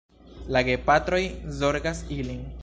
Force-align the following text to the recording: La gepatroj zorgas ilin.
La 0.55 0.63
gepatroj 0.69 1.21
zorgas 1.61 2.03
ilin. 2.19 2.43